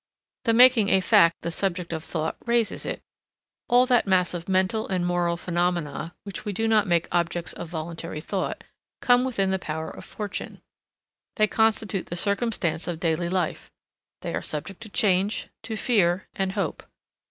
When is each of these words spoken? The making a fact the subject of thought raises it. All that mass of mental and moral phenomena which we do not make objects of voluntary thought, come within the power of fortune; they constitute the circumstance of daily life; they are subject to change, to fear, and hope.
The 0.45 0.53
making 0.53 0.89
a 0.89 0.99
fact 0.99 1.41
the 1.41 1.51
subject 1.51 1.93
of 1.93 2.03
thought 2.03 2.35
raises 2.47 2.87
it. 2.87 3.03
All 3.69 3.85
that 3.85 4.07
mass 4.07 4.33
of 4.33 4.49
mental 4.49 4.87
and 4.87 5.05
moral 5.05 5.37
phenomena 5.37 6.15
which 6.23 6.43
we 6.43 6.53
do 6.53 6.67
not 6.67 6.87
make 6.87 7.07
objects 7.11 7.53
of 7.53 7.69
voluntary 7.69 8.19
thought, 8.19 8.63
come 8.99 9.23
within 9.23 9.51
the 9.51 9.59
power 9.59 9.91
of 9.91 10.03
fortune; 10.03 10.63
they 11.35 11.45
constitute 11.45 12.07
the 12.07 12.15
circumstance 12.15 12.87
of 12.87 12.99
daily 12.99 13.29
life; 13.29 13.69
they 14.21 14.33
are 14.33 14.41
subject 14.41 14.81
to 14.81 14.89
change, 14.89 15.49
to 15.61 15.77
fear, 15.77 16.27
and 16.33 16.53
hope. 16.53 16.81